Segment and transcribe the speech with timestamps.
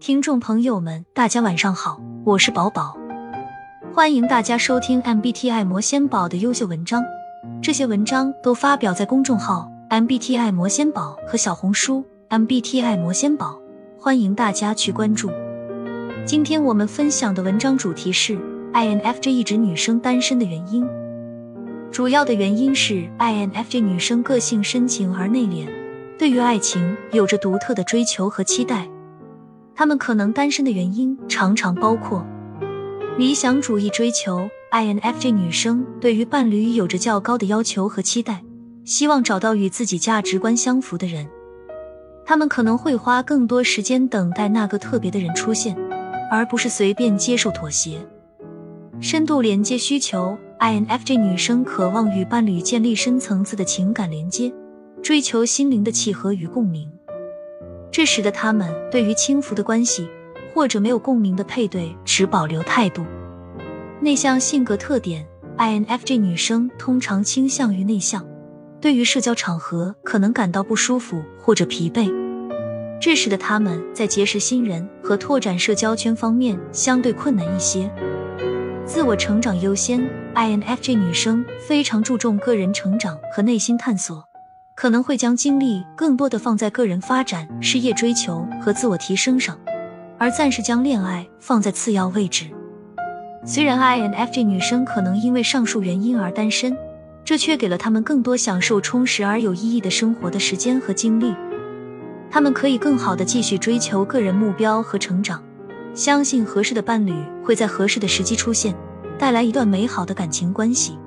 [0.00, 2.96] 听众朋友们，大家晚上好，我是宝宝，
[3.94, 7.02] 欢迎大家收听 MBTI 魔仙宝的优秀文章。
[7.62, 13.58] 这些文章都发表在公众号 MBTI 魔仙宝和小红书 MBTI 魔仙宝，
[13.98, 15.30] 欢迎大家去关注。
[16.26, 18.38] 今天我们分享的文章主题是
[18.72, 20.86] INFJ 一直女生单身的原因。
[21.90, 25.68] 主要的原因是 INFJ 女生个性深情而内敛，
[26.18, 28.88] 对于爱情有着独特的追求和期待。
[29.74, 32.24] 他们可能单身的原因常常包括
[33.18, 34.48] 理想主义追求。
[34.72, 38.42] INFJ 女生对于伴侣有着较高的要求和期待，
[38.84, 41.28] 希望找到与自己价值观相符的人。
[42.26, 45.76] 他们可能会花更多时间等待那个特别的人出现，
[46.28, 48.04] 而不是随便接受妥协。
[49.00, 54.52] 深度连接需求，INFJ 女生渴望与伴侣建立深层次的情感连接，
[55.02, 56.90] 追求心灵的契合与共鸣。
[57.96, 60.08] 这使得他们对于轻浮的关系
[60.52, 63.06] 或者没有共鸣的配对持保留态度。
[64.00, 65.24] 内向性格特点
[65.56, 68.26] ，INFJ 女生通常倾向于内向，
[68.80, 72.12] 对于社交场合可能感到不舒服或者疲惫，
[73.00, 77.88] 这使得他们在结识新人和拓展社交圈方面相对困难一些。
[78.84, 84.24] 自我成长优先，INFJ 女生非常注重个人成长和内心探索。
[84.74, 89.56] 可能会将精力更多的放在个人发展、事业追求和自我提升上，
[90.18, 92.46] 而暂时将恋爱放在次要位置。
[93.46, 96.76] 虽然 INFJ 女生可能因为上述原因而单身，
[97.24, 101.32] 这却给了他们更多享受充实而有意义的生活的时间和精力。
[102.30, 105.40] 他们可以更好的继续追求个人目标和成长，
[105.94, 108.74] 相信合适的伴侣会在合适的时机出现，
[109.18, 110.98] 带来一段美好的感情关系。